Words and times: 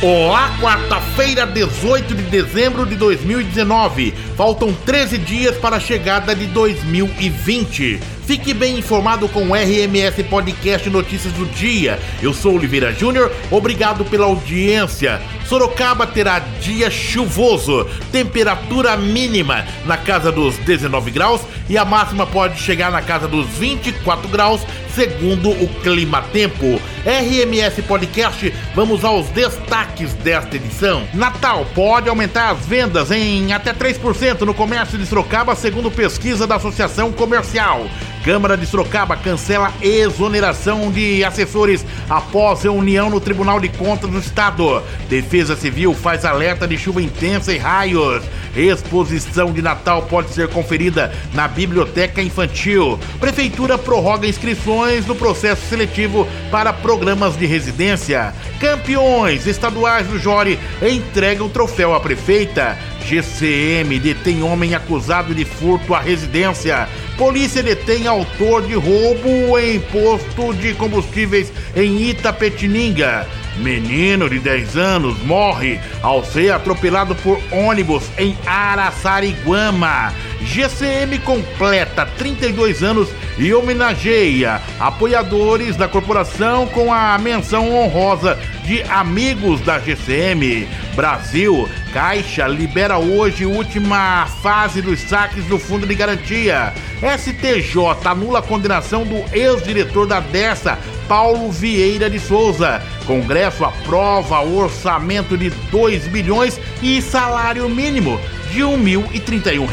Olá, 0.00 0.56
quarta-feira, 0.60 1.44
18 1.44 2.14
de 2.14 2.22
dezembro 2.22 2.86
de 2.86 2.94
2019. 2.94 4.14
Faltam 4.36 4.72
13 4.72 5.18
dias 5.18 5.56
para 5.56 5.74
a 5.74 5.80
chegada 5.80 6.36
de 6.36 6.46
2020. 6.46 7.98
Fique 8.24 8.54
bem 8.54 8.78
informado 8.78 9.28
com 9.28 9.48
o 9.48 9.54
RMS 9.54 10.22
Podcast 10.30 10.88
Notícias 10.88 11.32
do 11.32 11.46
Dia. 11.46 11.98
Eu 12.22 12.32
sou 12.32 12.54
Oliveira 12.54 12.92
Júnior, 12.92 13.32
obrigado 13.50 14.04
pela 14.04 14.26
audiência. 14.26 15.20
Sorocaba 15.48 16.06
terá 16.06 16.38
dia 16.38 16.92
chuvoso, 16.92 17.84
temperatura 18.12 18.96
mínima 18.96 19.64
na 19.84 19.96
casa 19.96 20.30
dos 20.30 20.56
19 20.58 21.10
graus 21.10 21.40
e 21.68 21.76
a 21.76 21.84
máxima 21.84 22.24
pode 22.24 22.60
chegar 22.60 22.92
na 22.92 23.02
casa 23.02 23.26
dos 23.26 23.48
24 23.48 24.28
graus, 24.28 24.60
segundo 24.94 25.50
o 25.50 25.68
Clima 25.82 26.22
Tempo. 26.32 26.80
RMS 27.08 27.80
Podcast, 27.84 28.52
vamos 28.74 29.02
aos 29.02 29.28
destaques 29.30 30.12
desta 30.12 30.56
edição. 30.56 31.08
Natal 31.14 31.66
pode 31.74 32.06
aumentar 32.06 32.50
as 32.50 32.66
vendas 32.66 33.10
em 33.10 33.50
até 33.50 33.72
3% 33.72 34.42
no 34.42 34.52
comércio 34.52 34.98
de 34.98 35.06
Sorocaba, 35.06 35.56
segundo 35.56 35.90
pesquisa 35.90 36.46
da 36.46 36.56
Associação 36.56 37.10
Comercial. 37.10 37.86
Câmara 38.28 38.58
de 38.58 38.66
Sorocaba 38.66 39.16
cancela 39.16 39.72
exoneração 39.80 40.92
de 40.92 41.24
assessores 41.24 41.82
após 42.10 42.62
reunião 42.62 43.08
no 43.08 43.22
Tribunal 43.22 43.58
de 43.58 43.70
Contas 43.70 44.10
do 44.10 44.18
Estado. 44.18 44.82
Defesa 45.08 45.56
Civil 45.56 45.94
faz 45.94 46.26
alerta 46.26 46.68
de 46.68 46.76
chuva 46.76 47.00
intensa 47.00 47.54
e 47.54 47.56
raios. 47.56 48.22
Exposição 48.54 49.50
de 49.50 49.62
Natal 49.62 50.02
pode 50.02 50.28
ser 50.34 50.46
conferida 50.48 51.10
na 51.32 51.48
Biblioteca 51.48 52.20
Infantil. 52.20 53.00
Prefeitura 53.18 53.78
prorroga 53.78 54.26
inscrições 54.26 55.06
no 55.06 55.14
processo 55.14 55.64
seletivo 55.66 56.28
para 56.50 56.70
programas 56.70 57.34
de 57.34 57.46
residência. 57.46 58.34
Campeões 58.60 59.46
estaduais 59.46 60.06
do 60.06 60.18
Jore 60.18 60.58
entregam 60.82 61.48
troféu 61.48 61.94
à 61.94 62.00
prefeita. 62.00 62.76
GCM 63.06 63.98
detém 63.98 64.42
homem 64.42 64.74
acusado 64.74 65.34
de 65.34 65.46
furto 65.46 65.94
à 65.94 66.00
residência. 66.00 66.86
Polícia 67.18 67.64
detém 67.64 68.06
autor 68.06 68.62
de 68.62 68.74
roubo 68.74 69.58
em 69.58 69.80
posto 69.80 70.54
de 70.54 70.72
combustíveis 70.74 71.52
em 71.74 72.10
Itapetininga. 72.10 73.26
Menino 73.56 74.30
de 74.30 74.38
10 74.38 74.76
anos 74.76 75.20
morre 75.24 75.80
ao 76.00 76.24
ser 76.24 76.52
atropelado 76.52 77.16
por 77.16 77.40
ônibus 77.50 78.04
em 78.16 78.38
Araçariguama. 78.46 80.14
GCM 80.40 81.18
completa 81.20 82.06
32 82.06 82.82
anos 82.82 83.08
e 83.36 83.52
homenageia 83.52 84.60
apoiadores 84.78 85.76
da 85.76 85.88
corporação 85.88 86.66
com 86.66 86.92
a 86.92 87.18
menção 87.18 87.74
honrosa 87.74 88.38
de 88.64 88.82
amigos 88.84 89.60
da 89.60 89.78
GCM. 89.78 90.68
Brasil, 90.94 91.68
Caixa 91.92 92.46
libera 92.46 92.98
hoje 92.98 93.46
última 93.46 94.26
fase 94.42 94.82
dos 94.82 95.00
saques 95.00 95.44
do 95.44 95.58
Fundo 95.58 95.86
de 95.86 95.94
Garantia. 95.94 96.72
STJ 97.00 97.76
anula 98.04 98.40
a 98.40 98.42
condenação 98.42 99.04
do 99.04 99.24
ex-diretor 99.32 100.06
da 100.06 100.20
DESA, 100.20 100.78
Paulo 101.08 101.50
Vieira 101.50 102.10
de 102.10 102.18
Souza. 102.18 102.82
Congresso 103.06 103.64
aprova 103.64 104.42
orçamento 104.42 105.36
de 105.36 105.50
2 105.70 106.08
bilhões 106.08 106.60
e 106.82 107.00
salário 107.00 107.68
mínimo 107.68 108.20
de 108.50 108.62
R$ 108.62 108.76
1.031. 108.76 109.68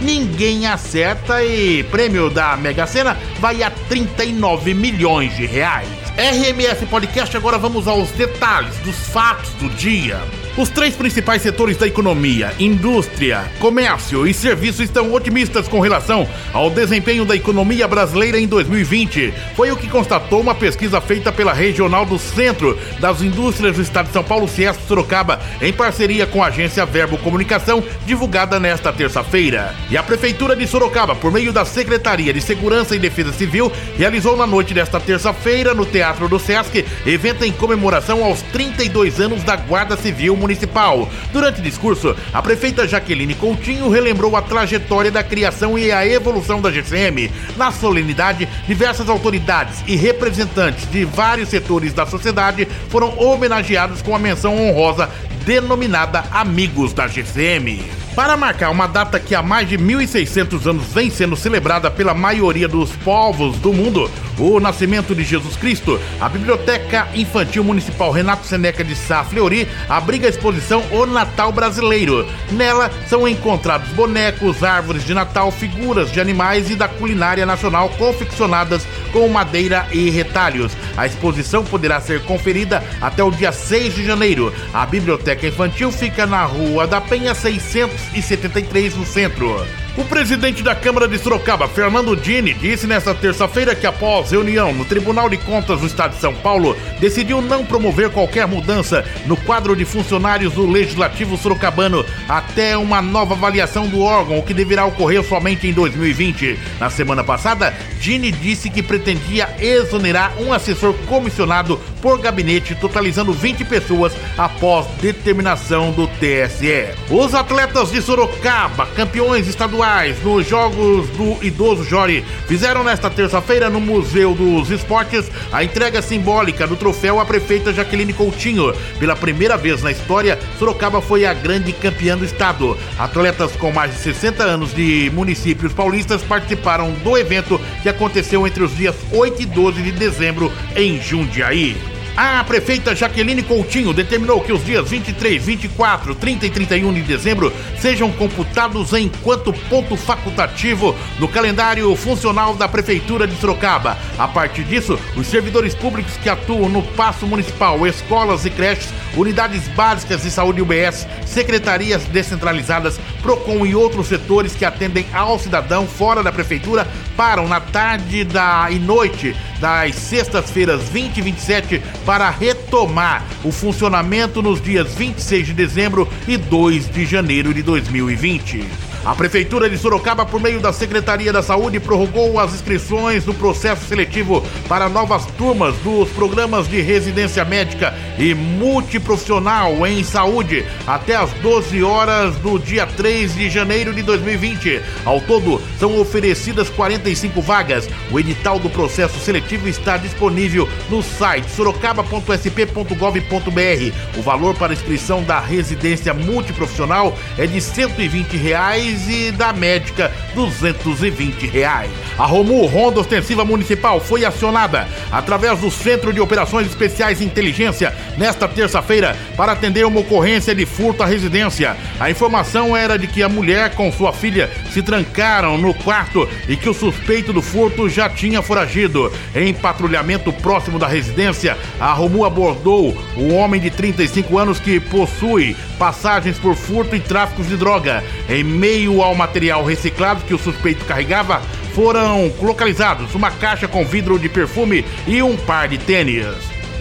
Ninguém 0.00 0.66
acerta 0.66 1.42
e 1.44 1.82
prêmio 1.84 2.30
da 2.30 2.56
Mega 2.56 2.86
Sena 2.86 3.16
vai 3.40 3.62
a 3.62 3.70
39 3.70 4.74
milhões 4.74 5.36
de 5.36 5.44
reais. 5.44 6.07
RMS 6.18 6.84
Podcast, 6.86 7.36
agora 7.36 7.58
vamos 7.58 7.86
aos 7.86 8.10
detalhes 8.10 8.76
dos 8.78 8.96
fatos 9.06 9.50
do 9.52 9.68
dia. 9.68 10.20
Os 10.56 10.68
três 10.68 10.96
principais 10.96 11.42
setores 11.42 11.76
da 11.76 11.86
economia, 11.86 12.52
indústria, 12.58 13.44
comércio 13.60 14.26
e 14.26 14.34
serviço, 14.34 14.82
estão 14.82 15.12
otimistas 15.12 15.68
com 15.68 15.78
relação 15.78 16.28
ao 16.52 16.68
desempenho 16.68 17.24
da 17.24 17.36
economia 17.36 17.86
brasileira 17.86 18.40
em 18.40 18.48
2020. 18.48 19.32
Foi 19.54 19.70
o 19.70 19.76
que 19.76 19.88
constatou 19.88 20.40
uma 20.40 20.56
pesquisa 20.56 21.00
feita 21.00 21.30
pela 21.30 21.52
Regional 21.52 22.04
do 22.04 22.18
Centro 22.18 22.76
das 22.98 23.22
Indústrias 23.22 23.76
do 23.76 23.82
Estado 23.82 24.06
de 24.06 24.12
São 24.12 24.24
Paulo, 24.24 24.48
Ciesp 24.48 24.80
Sorocaba, 24.88 25.38
em 25.62 25.72
parceria 25.72 26.26
com 26.26 26.42
a 26.42 26.48
agência 26.48 26.84
Verbo 26.84 27.16
Comunicação, 27.18 27.80
divulgada 28.04 28.58
nesta 28.58 28.92
terça-feira. 28.92 29.72
E 29.88 29.96
a 29.96 30.02
Prefeitura 30.02 30.56
de 30.56 30.66
Sorocaba, 30.66 31.14
por 31.14 31.30
meio 31.30 31.52
da 31.52 31.64
Secretaria 31.64 32.32
de 32.32 32.40
Segurança 32.40 32.96
e 32.96 32.98
Defesa 32.98 33.32
Civil, 33.32 33.70
realizou 33.96 34.36
na 34.36 34.48
noite 34.48 34.74
desta 34.74 34.98
terça-feira, 34.98 35.72
no 35.72 35.86
Teatro 35.86 36.07
do 36.16 36.38
Sesc, 36.38 36.84
evento 37.04 37.44
em 37.44 37.52
comemoração 37.52 38.24
aos 38.24 38.40
32 38.42 39.20
anos 39.20 39.42
da 39.42 39.56
Guarda 39.56 39.96
Civil 39.96 40.34
Municipal. 40.36 41.08
Durante 41.32 41.60
o 41.60 41.62
discurso, 41.62 42.16
a 42.32 42.40
prefeita 42.40 42.88
Jaqueline 42.88 43.34
Coutinho 43.34 43.90
relembrou 43.90 44.34
a 44.36 44.42
trajetória 44.42 45.10
da 45.10 45.22
criação 45.22 45.78
e 45.78 45.92
a 45.92 46.06
evolução 46.06 46.62
da 46.62 46.70
GCM. 46.70 47.30
Na 47.56 47.70
solenidade, 47.70 48.48
diversas 48.66 49.08
autoridades 49.08 49.84
e 49.86 49.96
representantes 49.96 50.90
de 50.90 51.04
vários 51.04 51.50
setores 51.50 51.92
da 51.92 52.06
sociedade 52.06 52.66
foram 52.88 53.18
homenageados 53.18 54.00
com 54.00 54.16
a 54.16 54.18
menção 54.18 54.56
honrosa 54.56 55.10
denominada 55.44 56.24
Amigos 56.30 56.92
da 56.92 57.06
GCM. 57.06 58.07
Para 58.18 58.36
marcar 58.36 58.70
uma 58.70 58.88
data 58.88 59.20
que 59.20 59.32
há 59.32 59.44
mais 59.44 59.68
de 59.68 59.78
1.600 59.78 60.66
anos 60.66 60.92
vem 60.92 61.08
sendo 61.08 61.36
celebrada 61.36 61.88
pela 61.88 62.12
maioria 62.14 62.66
dos 62.66 62.90
povos 62.90 63.56
do 63.58 63.72
mundo, 63.72 64.10
o 64.36 64.58
nascimento 64.58 65.14
de 65.14 65.22
Jesus 65.22 65.56
Cristo, 65.56 66.00
a 66.20 66.28
Biblioteca 66.28 67.06
Infantil 67.14 67.62
Municipal 67.62 68.10
Renato 68.10 68.44
Seneca 68.44 68.82
de 68.82 68.96
Sá 68.96 69.22
Fleury 69.22 69.68
abriga 69.88 70.26
a 70.26 70.30
exposição 70.30 70.82
O 70.90 71.06
Natal 71.06 71.52
Brasileiro. 71.52 72.26
Nela 72.50 72.90
são 73.06 73.28
encontrados 73.28 73.88
bonecos, 73.90 74.64
árvores 74.64 75.04
de 75.04 75.14
Natal, 75.14 75.52
figuras 75.52 76.10
de 76.10 76.20
animais 76.20 76.70
e 76.70 76.74
da 76.74 76.88
culinária 76.88 77.46
nacional 77.46 77.88
confeccionadas 77.90 78.84
com 79.12 79.28
madeira 79.28 79.86
e 79.92 80.10
retalhos. 80.10 80.72
A 80.96 81.06
exposição 81.06 81.64
poderá 81.64 82.00
ser 82.00 82.22
conferida 82.24 82.82
até 83.00 83.22
o 83.22 83.30
dia 83.30 83.52
6 83.52 83.94
de 83.94 84.04
janeiro. 84.04 84.52
A 84.72 84.86
Biblioteca 84.86 85.46
Infantil 85.46 85.90
fica 85.90 86.26
na 86.26 86.44
Rua 86.44 86.86
da 86.86 87.00
Penha 87.00 87.34
673, 87.34 88.96
no 88.96 89.06
centro. 89.06 89.66
O 89.98 90.04
presidente 90.04 90.62
da 90.62 90.76
Câmara 90.76 91.08
de 91.08 91.18
Sorocaba, 91.18 91.66
Fernando 91.66 92.14
Dini, 92.14 92.54
disse 92.54 92.86
nesta 92.86 93.12
terça-feira 93.12 93.74
que 93.74 93.84
após 93.84 94.30
reunião 94.30 94.72
no 94.72 94.84
Tribunal 94.84 95.28
de 95.28 95.36
Contas 95.38 95.80
do 95.80 95.88
Estado 95.88 96.14
de 96.14 96.20
São 96.20 96.32
Paulo, 96.36 96.76
decidiu 97.00 97.42
não 97.42 97.66
promover 97.66 98.08
qualquer 98.08 98.46
mudança 98.46 99.04
no 99.26 99.36
quadro 99.36 99.74
de 99.74 99.84
funcionários 99.84 100.52
do 100.52 100.70
Legislativo 100.70 101.36
Sorocabano 101.36 102.06
até 102.28 102.78
uma 102.78 103.02
nova 103.02 103.34
avaliação 103.34 103.88
do 103.88 104.00
órgão, 104.00 104.38
o 104.38 104.42
que 104.44 104.54
deverá 104.54 104.86
ocorrer 104.86 105.24
somente 105.24 105.66
em 105.66 105.72
2020. 105.72 106.56
Na 106.78 106.88
semana 106.90 107.24
passada, 107.24 107.74
Dini 107.98 108.30
disse 108.30 108.70
que 108.70 108.84
pretendia 108.84 109.48
exonerar 109.58 110.40
um 110.40 110.52
assessor 110.52 110.94
comissionado 111.08 111.76
por 112.00 112.20
gabinete, 112.20 112.76
totalizando 112.76 113.32
20 113.32 113.64
pessoas 113.64 114.12
após 114.36 114.86
determinação 115.00 115.90
do 115.90 116.06
TSE. 116.06 116.94
Os 117.10 117.34
atletas 117.34 117.90
de 117.90 118.00
Sorocaba, 118.00 118.86
campeões 118.94 119.48
estaduais 119.48 119.87
nos 120.22 120.46
Jogos 120.46 121.08
do 121.10 121.42
Idoso 121.42 121.82
Jori 121.82 122.22
fizeram 122.46 122.84
nesta 122.84 123.08
terça-feira 123.08 123.70
no 123.70 123.80
Museu 123.80 124.34
dos 124.34 124.70
Esportes 124.70 125.30
a 125.50 125.64
entrega 125.64 126.02
simbólica 126.02 126.66
do 126.66 126.76
troféu 126.76 127.18
à 127.18 127.24
prefeita 127.24 127.72
Jaqueline 127.72 128.12
Coutinho. 128.12 128.74
Pela 128.98 129.16
primeira 129.16 129.56
vez 129.56 129.82
na 129.82 129.90
história, 129.90 130.38
Sorocaba 130.58 131.00
foi 131.00 131.24
a 131.24 131.32
grande 131.32 131.72
campeã 131.72 132.18
do 132.18 132.24
estado. 132.26 132.76
Atletas 132.98 133.52
com 133.52 133.72
mais 133.72 133.92
de 133.92 133.98
60 134.00 134.44
anos 134.44 134.74
de 134.74 135.10
municípios 135.14 135.72
paulistas 135.72 136.22
participaram 136.22 136.92
do 137.02 137.16
evento 137.16 137.58
que 137.82 137.88
aconteceu 137.88 138.46
entre 138.46 138.62
os 138.62 138.76
dias 138.76 138.94
8 139.10 139.40
e 139.40 139.46
12 139.46 139.82
de 139.82 139.92
dezembro 139.92 140.52
em 140.76 141.00
Jundiaí. 141.00 141.97
A 142.20 142.42
prefeita 142.42 142.96
Jaqueline 142.96 143.44
Coutinho 143.44 143.92
determinou 143.92 144.40
que 144.40 144.52
os 144.52 144.64
dias 144.64 144.90
23, 144.90 145.40
24, 145.40 146.16
30 146.16 146.46
e 146.46 146.50
31 146.50 146.92
de 146.92 147.02
dezembro 147.02 147.52
sejam 147.78 148.10
computados 148.10 148.92
enquanto 148.92 149.52
ponto 149.70 149.96
facultativo 149.96 150.96
no 151.20 151.28
calendário 151.28 151.94
funcional 151.94 152.56
da 152.56 152.66
Prefeitura 152.66 153.24
de 153.24 153.36
Sorocaba. 153.36 153.96
A 154.18 154.26
partir 154.26 154.64
disso, 154.64 154.98
os 155.16 155.28
servidores 155.28 155.76
públicos 155.76 156.16
que 156.16 156.28
atuam 156.28 156.68
no 156.68 156.82
Paço 156.82 157.24
Municipal, 157.24 157.86
escolas 157.86 158.44
e 158.44 158.50
creches, 158.50 158.92
unidades 159.16 159.68
básicas 159.68 160.22
de 160.22 160.30
saúde 160.32 160.60
UBS, 160.60 161.06
secretarias 161.24 162.02
descentralizadas, 162.06 162.98
PROCON 163.22 163.64
e 163.64 163.76
outros 163.76 164.08
setores 164.08 164.56
que 164.56 164.64
atendem 164.64 165.06
ao 165.12 165.38
cidadão 165.38 165.86
fora 165.86 166.20
da 166.20 166.32
Prefeitura 166.32 166.84
param 167.16 167.46
na 167.46 167.60
tarde 167.60 168.24
da 168.24 168.68
e 168.70 168.78
noite 168.80 169.36
das 169.60 169.94
sextas-feiras 169.96 170.88
20 170.88 171.18
e 171.18 171.22
27 171.22 171.82
para 172.08 172.30
retomar 172.30 173.22
o 173.44 173.52
funcionamento 173.52 174.40
nos 174.40 174.62
dias 174.62 174.94
26 174.94 175.48
de 175.48 175.52
dezembro 175.52 176.08
e 176.26 176.38
2 176.38 176.88
de 176.88 177.04
janeiro 177.04 177.52
de 177.52 177.62
2020. 177.62 178.87
A 179.08 179.14
Prefeitura 179.14 179.70
de 179.70 179.78
Sorocaba, 179.78 180.26
por 180.26 180.38
meio 180.38 180.60
da 180.60 180.70
Secretaria 180.70 181.32
da 181.32 181.42
Saúde, 181.42 181.80
prorrogou 181.80 182.38
as 182.38 182.52
inscrições 182.52 183.24
no 183.24 183.32
processo 183.32 183.86
seletivo 183.86 184.44
para 184.68 184.86
novas 184.86 185.24
turmas 185.38 185.74
dos 185.76 186.10
programas 186.10 186.68
de 186.68 186.82
residência 186.82 187.42
médica 187.42 187.94
e 188.18 188.34
multiprofissional 188.34 189.86
em 189.86 190.04
saúde 190.04 190.62
até 190.86 191.16
as 191.16 191.30
12 191.40 191.82
horas 191.82 192.36
do 192.36 192.58
dia 192.58 192.86
3 192.86 193.34
de 193.34 193.48
janeiro 193.48 193.94
de 193.94 194.02
2020. 194.02 194.82
Ao 195.06 195.22
todo, 195.22 195.58
são 195.80 195.98
oferecidas 195.98 196.68
45 196.68 197.40
vagas. 197.40 197.88
O 198.10 198.20
edital 198.20 198.58
do 198.58 198.68
processo 198.68 199.18
seletivo 199.20 199.70
está 199.70 199.96
disponível 199.96 200.68
no 200.90 201.02
site 201.02 201.50
sorocaba.sp.gov.br. 201.52 204.18
O 204.18 204.22
valor 204.22 204.54
para 204.54 204.74
inscrição 204.74 205.22
da 205.22 205.40
residência 205.40 206.12
multiprofissional 206.12 207.16
é 207.38 207.46
de 207.46 207.58
120 207.58 208.36
reais 208.36 208.97
reais 208.98 209.08
e 209.08 209.30
da 209.32 209.52
médica 209.52 210.12
220 210.38 211.46
reais. 211.46 211.90
A 212.16 212.24
Romu 212.24 212.64
Ronda 212.66 213.00
Ostensiva 213.00 213.44
Municipal 213.44 214.00
foi 214.00 214.24
acionada 214.24 214.88
através 215.10 215.58
do 215.58 215.70
Centro 215.70 216.12
de 216.12 216.20
Operações 216.20 216.66
Especiais 216.66 217.20
Inteligência 217.20 217.94
nesta 218.16 218.46
terça-feira 218.46 219.16
para 219.36 219.52
atender 219.52 219.84
uma 219.84 220.00
ocorrência 220.00 220.54
de 220.54 220.64
furto 220.64 221.02
à 221.02 221.06
residência. 221.06 221.76
A 221.98 222.10
informação 222.10 222.76
era 222.76 222.98
de 222.98 223.06
que 223.06 223.22
a 223.22 223.28
mulher 223.28 223.74
com 223.74 223.90
sua 223.92 224.12
filha 224.12 224.50
se 224.72 224.82
trancaram 224.82 225.58
no 225.58 225.74
quarto 225.74 226.28
e 226.48 226.56
que 226.56 226.68
o 226.68 226.74
suspeito 226.74 227.32
do 227.32 227.42
furto 227.42 227.88
já 227.88 228.08
tinha 228.08 228.40
foragido. 228.40 229.12
Em 229.34 229.52
patrulhamento 229.52 230.32
próximo 230.32 230.78
da 230.78 230.86
residência, 230.86 231.56
a 231.80 231.92
Romu 231.92 232.24
abordou 232.24 232.96
o 233.16 233.34
homem 233.34 233.60
de 233.60 233.70
35 233.70 234.38
anos 234.38 234.60
que 234.60 234.78
possui 234.78 235.56
passagens 235.78 236.38
por 236.38 236.54
furto 236.54 236.94
e 236.94 237.00
tráfico 237.00 237.42
de 237.42 237.56
droga. 237.56 238.02
Em 238.28 238.44
meio 238.44 238.68
meio 238.68 239.02
ao 239.02 239.14
material 239.14 239.64
reciclado 239.64 240.22
que 240.28 240.34
o 240.34 240.38
suspeito 240.38 240.84
carregava, 240.84 241.42
foram 241.74 242.30
localizados 242.40 243.14
uma 243.14 243.30
caixa 243.30 243.66
com 243.66 243.84
vidro 243.84 244.18
de 244.18 244.28
perfume 244.28 244.84
e 245.06 245.22
um 245.22 245.36
par 245.36 245.66
de 245.66 245.78
tênis. 245.78 246.26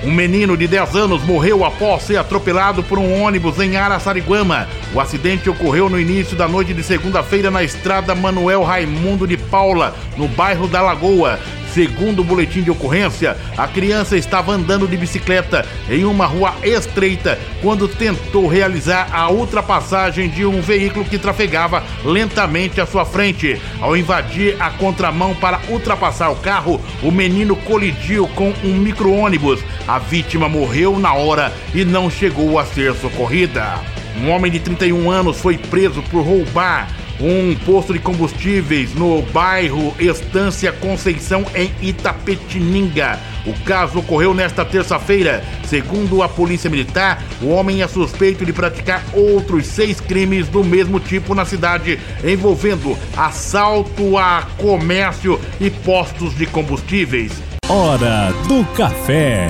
Um 0.04 0.12
menino 0.12 0.56
de 0.56 0.68
10 0.68 0.96
anos 0.96 1.24
morreu 1.24 1.66
após 1.66 2.04
ser 2.04 2.18
atropelado 2.18 2.84
por 2.84 3.00
um 3.00 3.24
ônibus 3.24 3.60
em 3.60 3.78
Araçariguama. 3.78 4.68
O 4.94 5.00
acidente 5.00 5.50
ocorreu 5.50 5.90
no 5.90 6.00
início 6.00 6.38
da 6.38 6.48
noite 6.48 6.74
de 6.74 6.84
segunda-feira 6.84 7.50
na 7.50 7.64
estrada 7.64 8.14
Manuel 8.14 8.62
Raimundo 8.62 9.26
de 9.26 9.38
Paula, 9.38 9.96
no 10.16 10.28
bairro 10.28 10.68
da 10.68 10.82
Lagoa. 10.82 11.40
Segundo 11.74 12.22
o 12.22 12.24
boletim 12.24 12.62
de 12.62 12.72
ocorrência, 12.72 13.38
a 13.58 13.68
criança 13.68 14.18
estava 14.18 14.52
andando 14.52 14.88
de 14.88 14.98
bicicleta 14.98 15.66
em 15.90 16.06
uma 16.06 16.26
rua 16.26 16.56
estreita 16.64 17.40
quando 17.62 17.88
tentou 17.88 18.48
realizar 18.48 19.10
a 19.12 19.30
ultrapassagem 19.30 20.30
de 20.30 20.46
um 20.46 20.62
veículo 20.62 21.06
que 21.06 21.18
trafegava 21.18 21.84
lentamente 22.04 22.82
à 22.82 22.86
sua 22.86 23.06
frente. 23.06 23.62
Ao 23.80 23.96
invadir 23.96 24.56
a 24.60 24.70
contramão 24.72 25.36
para 25.36 25.60
ultrapassar 25.70 26.30
o 26.30 26.36
carro, 26.36 26.82
o 27.04 27.12
menino 27.12 27.56
colidiu 27.56 28.28
com 28.30 28.54
um 28.64 28.76
micro-ônibus. 28.76 29.64
A 29.88 30.00
vítima 30.00 30.50
morreu 30.50 30.98
na 31.00 31.14
hora 31.14 31.54
e 31.74 31.86
não 31.86 32.10
chegou 32.10 32.58
a 32.58 32.66
ser 32.66 32.94
socorrida. 32.96 33.80
Um 34.20 34.30
homem 34.32 34.52
de 34.52 34.60
31 34.60 35.12
anos 35.12 35.40
foi 35.40 35.58
preso 35.58 36.02
por 36.04 36.24
roubar 36.24 36.88
um 37.20 37.56
posto 37.66 37.94
de 37.94 38.00
combustíveis 38.00 38.94
no 38.94 39.22
bairro 39.22 39.94
Estância 40.00 40.72
Conceição, 40.72 41.46
em 41.56 41.72
Itapetininga. 41.82 43.20
O 43.46 43.54
caso 43.64 44.00
ocorreu 44.00 44.34
nesta 44.34 44.66
terça-feira. 44.66 45.44
Segundo 45.66 46.22
a 46.22 46.30
Polícia 46.30 46.70
Militar, 46.70 47.24
o 47.42 47.48
homem 47.48 47.82
é 47.82 47.88
suspeito 47.88 48.46
de 48.46 48.54
praticar 48.54 49.04
outros 49.14 49.66
seis 49.68 50.02
crimes 50.02 50.48
do 50.48 50.64
mesmo 50.64 51.00
tipo 51.00 51.34
na 51.34 51.46
cidade, 51.46 52.00
envolvendo 52.24 52.98
assalto 53.16 54.18
a 54.18 54.48
comércio 54.58 55.40
e 55.60 55.70
postos 55.70 56.36
de 56.36 56.46
combustíveis. 56.46 57.32
Hora 57.70 58.34
do 58.48 58.66
café. 58.76 59.50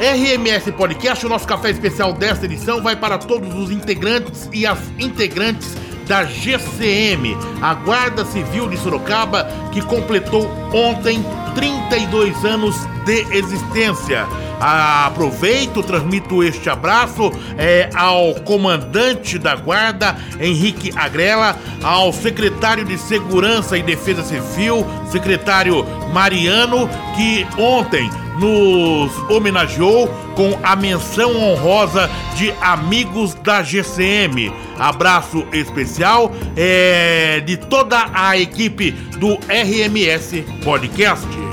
RMS 0.00 0.72
Podcast, 0.72 1.24
o 1.24 1.28
nosso 1.28 1.46
café 1.46 1.70
especial 1.70 2.12
desta 2.12 2.46
edição 2.46 2.82
vai 2.82 2.96
para 2.96 3.16
todos 3.16 3.54
os 3.54 3.70
integrantes 3.70 4.48
e 4.52 4.66
as 4.66 4.78
integrantes 4.98 5.76
da 6.06 6.24
GCM, 6.24 7.36
a 7.62 7.74
Guarda 7.74 8.24
Civil 8.24 8.68
de 8.68 8.76
Sorocaba, 8.76 9.48
que 9.72 9.80
completou 9.82 10.48
ontem 10.72 11.24
32 11.54 12.44
anos 12.44 12.76
de 13.04 13.20
existência. 13.36 14.26
Aproveito, 14.66 15.82
transmito 15.82 16.42
este 16.42 16.70
abraço 16.70 17.30
é, 17.58 17.90
ao 17.94 18.34
comandante 18.36 19.38
da 19.38 19.54
Guarda, 19.54 20.16
Henrique 20.40 20.90
Agrela, 20.96 21.54
ao 21.82 22.10
secretário 22.14 22.82
de 22.82 22.96
Segurança 22.96 23.76
e 23.76 23.82
Defesa 23.82 24.22
Civil, 24.22 24.86
secretário 25.10 25.84
Mariano, 26.14 26.88
que 27.14 27.46
ontem 27.58 28.08
nos 28.38 29.12
homenageou 29.30 30.08
com 30.34 30.58
a 30.62 30.74
menção 30.74 31.36
honrosa 31.36 32.10
de 32.34 32.50
amigos 32.62 33.34
da 33.34 33.62
GCM. 33.62 34.50
Abraço 34.78 35.46
especial 35.52 36.32
é, 36.56 37.40
de 37.40 37.58
toda 37.58 38.06
a 38.14 38.38
equipe 38.38 38.92
do 39.18 39.34
RMS 39.46 40.42
Podcast. 40.64 41.43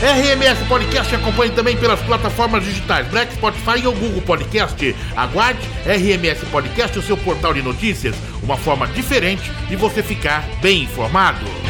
RMS 0.00 0.64
Podcast 0.68 1.12
acompanhe 1.12 1.50
também 1.50 1.76
pelas 1.76 2.00
plataformas 2.02 2.64
digitais 2.64 3.08
Black 3.08 3.34
Spotify 3.34 3.84
ou 3.84 3.92
Google 3.92 4.22
Podcast. 4.22 4.94
Aguarde 5.16 5.58
RMS 5.84 6.46
Podcast, 6.52 6.96
o 6.96 7.02
seu 7.02 7.16
portal 7.16 7.52
de 7.52 7.62
notícias, 7.62 8.14
uma 8.40 8.56
forma 8.56 8.86
diferente 8.86 9.50
de 9.68 9.74
você 9.74 10.00
ficar 10.00 10.48
bem 10.62 10.84
informado. 10.84 11.67